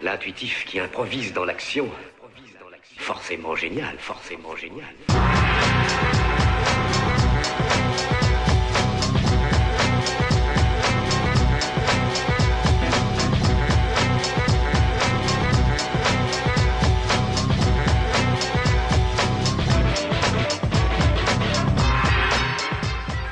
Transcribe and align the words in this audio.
L'intuitif 0.00 0.64
qui 0.64 0.78
improvise 0.78 1.32
dans 1.32 1.44
l'action. 1.44 1.88
Forcément 2.98 3.56
génial, 3.56 3.98
forcément 3.98 4.54
génial. 4.54 4.94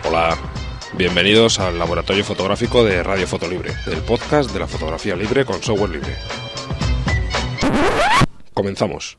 Hola, 0.08 0.36
bienvenidos 0.94 1.60
al 1.60 1.78
laboratorio 1.78 2.24
fotográfico 2.24 2.82
de 2.82 3.04
Radio 3.04 3.28
Fotolibre, 3.28 3.72
el 3.86 4.02
podcast 4.02 4.50
de 4.52 4.58
la 4.58 4.66
fotografía 4.66 5.14
libre 5.14 5.44
con 5.44 5.62
software 5.62 5.90
libre. 5.90 6.16
Comenzamos. 8.56 9.18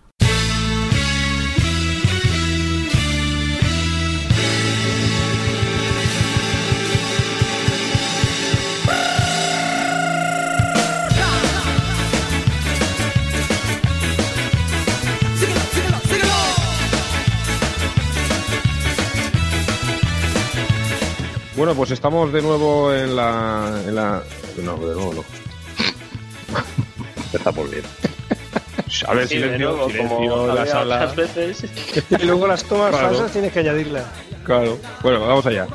Bueno, 21.55 21.75
pues 21.75 21.91
estamos 21.91 22.33
de 22.33 22.41
nuevo 22.41 22.91
en 22.91 23.15
la... 23.15 23.83
En 23.85 23.93
la... 23.93 24.23
No, 24.63 24.77
de 24.77 24.95
nuevo 24.95 25.13
no. 25.13 25.23
Empezamos 27.25 27.69
bien. 27.69 27.83
A 29.07 29.13
ver, 29.13 29.27
Sí, 29.27 29.35
silencio, 29.35 29.69
nuevo, 29.71 29.89
silencio 29.89 30.19
como 30.29 30.47
la 30.53 30.65
sala. 30.65 31.05
veces. 31.07 31.65
Y 32.09 32.25
luego 32.25 32.47
las 32.47 32.63
tomas 32.63 32.89
Claro. 32.91 33.07
falsas 33.09 33.31
tienes 33.31 33.51
que 33.51 33.59
añadirlas. 33.59 34.05
Claro. 34.45 34.79
Bueno, 35.01 35.19
vamos 35.27 35.45
allá. 35.45 35.67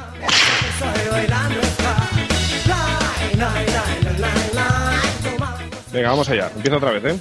Venga, 5.93 6.09
vamos 6.11 6.29
allá. 6.31 6.51
Empieza 6.57 6.77
otra 6.79 6.91
vez, 6.93 7.05
¿eh? 7.05 7.19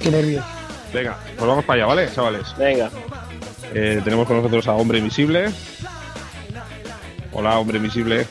Qué 0.00 0.10
nervios. 0.10 0.44
Venga, 0.92 1.18
pues 1.36 1.46
vamos 1.48 1.64
para 1.64 1.82
allá, 1.84 1.86
¿vale, 1.94 2.12
chavales? 2.12 2.54
Venga, 2.56 2.90
Eh, 3.74 4.00
tenemos 4.04 4.26
con 4.26 4.36
nosotros 4.38 4.66
a 4.68 4.72
Hombre 4.72 4.98
Invisible. 4.98 5.50
Hola, 7.32 7.58
Hombre 7.58 7.76
Invisible. 7.78 8.26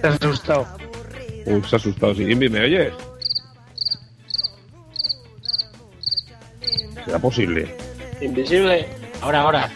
Te 0.00 0.06
has 0.06 0.14
asustado. 0.16 0.66
Uy, 1.46 1.62
se 1.68 1.74
ha 1.74 1.78
asustado. 1.78 2.14
Sí, 2.14 2.22
Invi, 2.30 2.48
¿me 2.48 2.60
oyes? 2.60 2.92
¿Será 7.14 7.22
posible? 7.22 7.76
invisible. 8.20 8.88
Ahora, 9.22 9.42
ahora. 9.42 9.70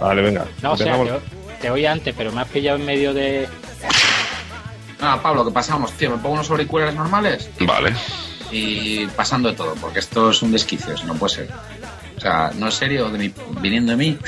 Vale, 0.00 0.22
venga. 0.22 0.46
No, 0.62 0.72
o 0.72 0.76
sea, 0.76 0.96
te, 0.96 1.20
te 1.60 1.70
oí 1.70 1.84
antes, 1.84 2.14
pero 2.16 2.32
me 2.32 2.40
has 2.40 2.48
pillado 2.48 2.78
en 2.78 2.86
medio 2.86 3.12
de. 3.12 3.46
Ah, 4.98 5.20
Pablo, 5.22 5.44
¿qué 5.44 5.50
pasamos? 5.52 5.92
Tío, 5.92 6.08
me 6.12 6.16
pongo 6.16 6.36
unos 6.36 6.48
auriculares 6.50 6.94
normales 6.94 7.50
Vale. 7.60 7.92
y 8.50 9.06
pasando 9.08 9.50
de 9.50 9.54
todo, 9.56 9.74
porque 9.74 9.98
esto 9.98 10.30
es 10.30 10.40
un 10.40 10.50
desquicio, 10.50 10.94
eso 10.94 11.04
no 11.04 11.12
puede 11.14 11.34
ser. 11.34 11.48
O 12.16 12.20
sea, 12.20 12.52
no 12.54 12.68
es 12.68 12.74
serio 12.74 13.10
de 13.10 13.18
mi, 13.18 13.34
viniendo 13.60 13.90
de 13.92 13.98
mí. 13.98 14.18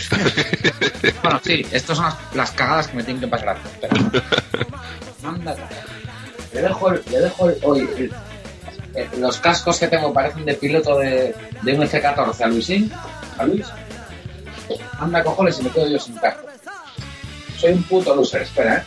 bueno, 1.23 1.41
sí, 1.43 1.65
estas 1.73 1.97
son 1.97 2.05
las, 2.07 2.17
las 2.35 2.51
cagadas 2.53 2.89
que 2.89 2.97
me 2.99 3.05
tienen 3.05 3.23
que 3.23 3.27
pasar. 3.29 3.57
Le 6.53 6.61
dejo, 6.63 6.91
el- 6.91 7.03
le 7.11 7.19
dejo 7.21 7.49
el- 7.49 7.57
hoy 7.63 7.89
el- 7.97 8.13
el- 8.95 9.21
los 9.21 9.39
cascos 9.39 9.79
que 9.79 9.89
tengo 9.89 10.13
parecen 10.13 10.45
de 10.45 10.55
piloto 10.55 10.99
de, 10.99 11.35
de 11.63 11.75
un 11.75 11.83
F-14 11.83 12.41
a 12.43 12.47
Luisín. 12.49 12.93
¿A 13.39 13.45
Luis? 13.45 13.67
Anda, 14.99 15.23
cojones, 15.25 15.59
y 15.59 15.63
me 15.65 15.71
quedo 15.71 15.89
yo 15.89 15.99
sin 15.99 16.15
casco. 16.17 16.47
Soy 17.59 17.73
un 17.73 17.83
puto 17.85 18.15
loser, 18.15 18.43
espera, 18.43 18.77
¿eh? 18.79 18.83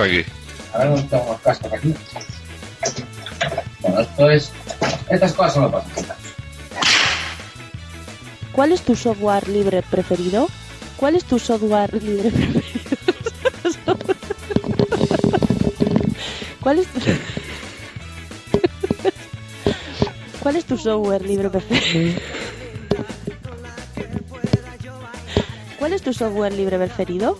Aquí. 0.00 0.24
A 0.72 0.78
ver, 0.78 0.88
no 0.88 1.02
tengo 1.06 1.26
los 1.32 1.40
cascos 1.40 1.72
aquí. 1.72 1.94
Bueno, 3.80 4.00
esto 4.00 4.30
es. 4.30 4.52
Estas 5.10 5.32
cosas 5.32 5.54
solo 5.54 5.70
pasan. 5.70 5.92
¿Cuál 8.52 8.72
es 8.72 8.80
tu 8.82 8.96
software 8.96 9.48
libre 9.48 9.82
preferido? 9.82 10.48
¿Cuál 10.96 11.16
es 11.16 11.24
tu 11.24 11.38
software 11.38 11.92
libre 12.02 12.30
preferido? 12.30 12.60
¿Cuál 16.62 16.78
es 16.80 16.86
tu... 16.88 17.00
¿Cuál 20.46 20.54
es 20.54 20.64
tu 20.64 20.78
software 20.78 21.22
libre 21.22 21.50
preferido? 21.50 22.20
¿Cuál 25.76 25.92
es 25.92 26.02
tu 26.02 26.12
software 26.12 26.52
libre 26.52 26.78
preferido? 26.78 27.36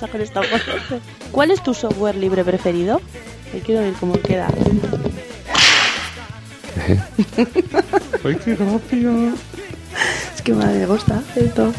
¿Cuál 1.30 1.50
es 1.50 1.62
tu 1.62 1.74
software 1.74 2.16
libre 2.16 2.42
preferido? 2.42 3.02
Me 3.52 3.60
quiero 3.60 3.82
ver 3.82 3.92
cómo 4.00 4.18
queda. 4.18 4.48
¡Ay, 8.24 8.36
qué 8.42 8.56
gracia! 8.56 9.34
Es 10.34 10.40
que 10.40 10.54
me 10.54 10.86
gusta 10.86 11.22
esto. 11.36 11.70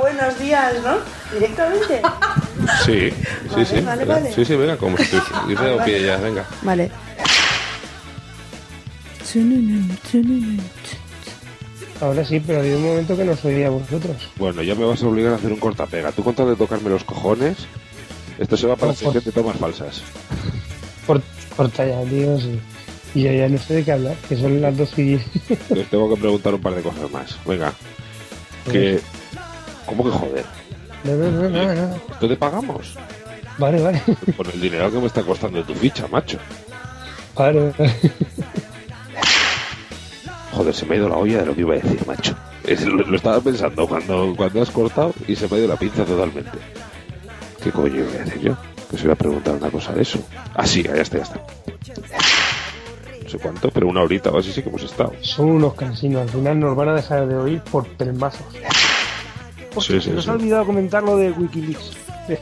Buenos 0.00 0.38
días, 0.40 0.74
¿no? 0.82 0.96
Directamente. 1.32 2.02
Sí, 2.84 3.10
sí, 3.10 3.14
Vale, 3.50 3.64
sí. 3.66 3.80
vale, 3.80 3.98
venga. 4.04 4.14
vale. 4.14 4.32
Sí, 4.32 4.44
sí, 4.44 4.56
venga, 4.56 4.76
como 4.76 4.96
si 4.96 5.04
dice 5.48 5.70
o 5.70 5.84
pie 5.84 6.04
ya, 6.04 6.16
venga. 6.18 6.46
Vale. 6.62 6.90
Ahora 12.00 12.24
sí, 12.24 12.40
pero 12.44 12.58
había 12.60 12.76
un 12.76 12.82
momento 12.82 13.16
que 13.16 13.24
nos 13.24 13.44
oía 13.44 13.68
a 13.68 13.70
vosotros. 13.70 14.28
Bueno, 14.36 14.62
ya 14.62 14.74
me 14.74 14.84
vas 14.84 15.02
a 15.02 15.06
obligar 15.06 15.32
a 15.32 15.36
hacer 15.36 15.52
un 15.52 15.58
cortapega. 15.58 16.12
Tú 16.12 16.24
con 16.24 16.34
tal 16.34 16.48
de 16.48 16.56
tocarme 16.56 16.90
los 16.90 17.04
cojones, 17.04 17.58
esto 18.38 18.56
se 18.56 18.66
va 18.66 18.76
para 18.76 18.92
la 18.92 18.98
sección 18.98 19.24
de 19.24 19.32
tomas 19.32 19.56
falsas. 19.56 20.02
Por, 21.06 21.22
corta 21.56 21.86
ya, 21.86 22.02
tío, 22.02 22.38
sí. 22.38 22.58
Y 23.14 23.22
yo 23.22 23.32
ya 23.32 23.48
no 23.48 23.58
sé 23.58 23.74
de 23.74 23.84
qué 23.84 23.92
hablar, 23.92 24.16
que 24.28 24.36
son 24.36 24.60
las 24.60 24.76
dos 24.76 24.98
y... 24.98 25.20
Les 25.74 25.88
tengo 25.88 26.12
que 26.14 26.20
preguntar 26.20 26.54
un 26.54 26.60
par 26.60 26.74
de 26.74 26.82
cosas 26.82 27.10
más. 27.10 27.38
Venga. 27.46 27.72
Que... 28.70 29.00
¿Cómo 29.86 30.04
que 30.04 30.10
joder? 30.10 30.61
No. 31.04 31.96
¿Esto 32.12 32.28
te 32.28 32.36
pagamos? 32.36 32.96
Vale, 33.58 33.82
vale. 33.82 34.02
Por 34.36 34.48
el 34.48 34.60
dinero 34.60 34.90
que 34.90 34.98
me 34.98 35.06
está 35.06 35.22
costando 35.22 35.62
tu 35.64 35.74
ficha, 35.74 36.06
macho. 36.08 36.38
Vale. 37.36 37.72
Joder, 40.52 40.74
se 40.74 40.86
me 40.86 40.94
ha 40.94 40.98
ido 40.98 41.08
la 41.08 41.16
olla 41.16 41.38
de 41.38 41.46
lo 41.46 41.54
que 41.54 41.62
iba 41.62 41.74
a 41.74 41.78
decir, 41.78 42.06
macho. 42.06 42.34
Es- 42.64 42.84
lo, 42.84 42.96
lo 43.04 43.16
estaba 43.16 43.40
pensando 43.40 43.86
cuando, 43.88 44.34
cuando 44.36 44.62
has 44.62 44.70
cortado 44.70 45.14
y 45.26 45.34
se 45.34 45.48
me 45.48 45.56
ha 45.56 45.58
ido 45.60 45.68
la 45.68 45.76
pinza 45.76 46.04
totalmente. 46.04 46.50
¿Qué 47.62 47.70
coño 47.72 47.96
iba 47.96 48.08
a 48.20 48.24
decir 48.24 48.40
yo? 48.40 48.56
Que 48.90 48.96
se 48.98 49.04
iba 49.04 49.14
a 49.14 49.16
preguntar 49.16 49.54
una 49.54 49.70
cosa 49.70 49.92
de 49.92 50.02
eso. 50.02 50.18
Ah, 50.54 50.66
sí, 50.66 50.82
ya 50.82 50.92
está, 50.94 51.18
ya 51.18 51.22
está. 51.24 51.40
No 53.22 53.28
sé 53.30 53.38
cuánto, 53.38 53.70
pero 53.70 53.88
una 53.88 54.02
horita 54.02 54.30
o 54.30 54.38
así 54.38 54.52
sí 54.52 54.62
que 54.62 54.68
hemos 54.68 54.82
estado. 54.82 55.12
Son 55.22 55.48
unos 55.50 55.74
cansinos. 55.74 56.22
Al 56.22 56.28
final 56.28 56.60
nos 56.60 56.76
van 56.76 56.88
a 56.90 56.94
dejar 56.94 57.26
de 57.26 57.36
oír 57.36 57.60
por 57.62 57.86
pelmazos. 57.88 58.44
Sí, 59.80 60.00
sí, 60.00 60.10
nos 60.10 60.24
sí. 60.24 60.30
ha 60.30 60.34
olvidado 60.34 60.66
comentar 60.66 61.02
lo 61.02 61.16
de 61.16 61.30
Wikileaks. 61.30 61.90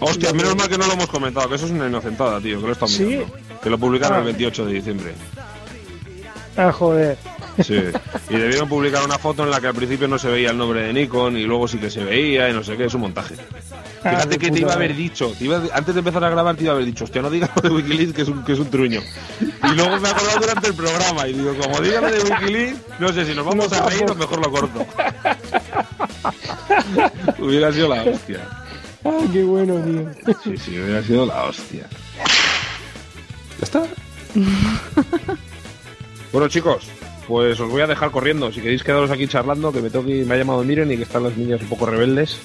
Hostia, 0.00 0.32
menos 0.32 0.56
mal 0.56 0.68
que 0.68 0.76
no 0.78 0.86
lo 0.86 0.92
hemos 0.94 1.06
comentado, 1.06 1.48
que 1.48 1.54
eso 1.54 1.66
es 1.66 1.72
una 1.72 1.86
inocentada, 1.86 2.40
tío, 2.40 2.60
que 2.60 2.66
lo 2.68 2.86
mirando. 2.88 3.26
Que 3.62 3.70
lo 3.70 3.78
publicaron 3.78 4.16
Ah. 4.16 4.20
el 4.20 4.24
28 4.26 4.66
de 4.66 4.72
diciembre. 4.72 5.14
Ah, 6.56 6.72
joder. 6.72 7.16
Sí. 7.62 7.74
Y 8.30 8.36
debieron 8.36 8.68
publicar 8.68 9.04
una 9.04 9.18
foto 9.18 9.44
en 9.44 9.50
la 9.50 9.60
que 9.60 9.66
al 9.68 9.74
principio 9.74 10.08
no 10.08 10.18
se 10.18 10.28
veía 10.28 10.50
el 10.50 10.56
nombre 10.58 10.82
de 10.82 10.92
Nikon 10.92 11.36
y 11.36 11.44
luego 11.44 11.68
sí 11.68 11.78
que 11.78 11.90
se 11.90 12.02
veía 12.02 12.48
y 12.48 12.52
no 12.52 12.64
sé 12.64 12.76
qué, 12.76 12.86
es 12.86 12.94
un 12.94 13.02
montaje. 13.02 13.34
Ah, 14.02 14.10
Fíjate 14.10 14.38
que 14.38 14.50
te 14.50 14.60
iba 14.60 14.72
a 14.72 14.74
haber 14.74 14.96
dicho, 14.96 15.32
te 15.38 15.44
iba- 15.44 15.62
antes 15.72 15.94
de 15.94 15.98
empezar 16.00 16.24
a 16.24 16.30
grabar 16.30 16.56
te 16.56 16.62
iba 16.64 16.72
a 16.72 16.74
haber 16.74 16.86
dicho, 16.86 17.04
hostia, 17.04 17.22
no 17.22 17.30
digas 17.30 17.50
lo 17.54 17.68
de 17.68 17.74
Wikileaks 17.76 18.12
que 18.14 18.22
es 18.22 18.28
un, 18.28 18.44
que 18.44 18.52
es 18.54 18.58
un 18.58 18.70
truño. 18.70 19.00
Y 19.40 19.74
luego 19.74 19.98
me 20.00 20.08
he 20.08 20.10
acordado 20.12 20.40
durante 20.40 20.68
el 20.68 20.74
programa 20.74 21.28
y 21.28 21.32
digo, 21.34 21.54
como 21.60 21.80
diga 21.80 22.00
lo 22.00 22.10
de 22.10 22.18
Wikileaks, 22.22 22.78
no 22.98 23.12
sé 23.12 23.24
si 23.26 23.34
nos 23.34 23.44
vamos 23.46 23.72
a 23.72 23.88
reír 23.88 24.04
o 24.10 24.14
mejor 24.14 24.40
lo 24.44 24.50
corto. 24.50 24.86
hubiera 27.38 27.72
sido 27.72 27.88
la 27.88 28.02
hostia. 28.04 28.40
Ah, 29.04 29.18
qué 29.32 29.42
bueno, 29.42 29.74
tío. 29.84 30.34
Sí, 30.42 30.56
sí, 30.56 30.78
hubiera 30.80 31.02
sido 31.02 31.26
la 31.26 31.44
hostia. 31.44 31.86
¿Ya 33.58 33.64
está? 33.64 33.82
bueno, 36.32 36.48
chicos, 36.48 36.84
pues 37.28 37.58
os 37.60 37.70
voy 37.70 37.82
a 37.82 37.86
dejar 37.86 38.10
corriendo. 38.10 38.50
Si 38.52 38.60
queréis 38.60 38.82
quedaros 38.82 39.10
aquí 39.10 39.26
charlando, 39.28 39.72
que 39.72 39.80
me, 39.82 39.90
tengo 39.90 40.06
que 40.06 40.22
ir- 40.22 40.26
me 40.26 40.34
ha 40.34 40.38
llamado 40.38 40.62
Miren 40.64 40.90
y 40.90 40.96
que 40.96 41.02
están 41.04 41.22
las 41.24 41.36
niñas 41.36 41.60
un 41.62 41.68
poco 41.68 41.86
rebeldes. 41.86 42.38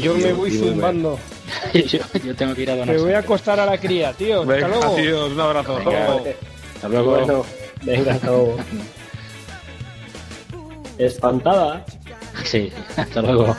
Yo 0.00 0.14
me 0.14 0.32
voy 0.32 0.50
zumbando. 0.56 1.18
yo, 1.74 1.98
yo 2.24 2.34
tengo 2.34 2.54
que 2.54 2.62
ir 2.62 2.70
a 2.70 2.76
donar. 2.76 2.94
Me 2.96 3.02
voy 3.02 3.12
a 3.12 3.18
acostar 3.18 3.58
a 3.60 3.66
la 3.66 3.78
cría, 3.78 4.12
tío. 4.12 4.46
Venga, 4.46 4.66
Hasta 4.66 4.78
luego. 4.78 4.94
tíos, 4.96 5.32
un 5.32 5.40
abrazo. 5.40 5.76
hasta 5.76 5.90
Venga. 5.90 6.06
luego. 6.08 6.24
Hasta 6.76 6.88
luego. 6.88 7.10
Bueno, 7.10 7.44
venga, 7.82 8.12
hasta 8.14 8.26
luego. 8.28 8.56
Espantada. 10.98 11.84
Sí, 12.44 12.72
hasta 12.96 13.22
luego. 13.22 13.56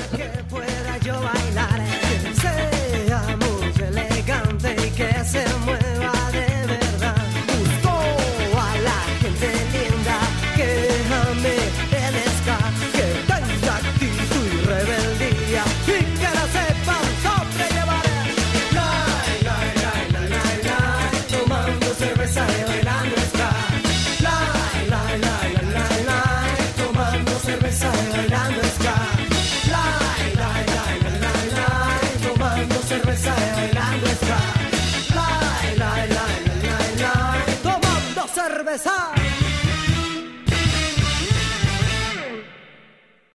besar. 38.84 39.23